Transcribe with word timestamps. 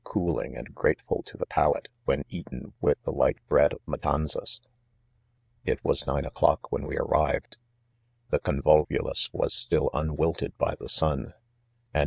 cooling 0.03 0.57
and 0.57 0.73
grateful 0.73 1.21
to 1.21 1.37
the 1.37 1.45
palate, 1.45 1.87
when 2.05 2.23
eaten 2.27 2.73
with 2.81 2.97
the 3.03 3.11
light 3.11 3.37
bread 3.47 3.71
of 3.71 3.77
Matanzas, 3.85 4.59
It 5.63 5.77
was 5.85 6.07
nine 6.07 6.25
o'clock 6.25 6.71
when 6.71 6.87
we 6.87 6.97
arrived* 6.97 7.57
The 8.29 8.39
convolvulus 8.39 9.29
was 9.31 9.53
still 9.53 9.91
unwiltedby 9.93 10.79
the 10.79 10.89
sun, 10.89 11.35
and 11.93 11.99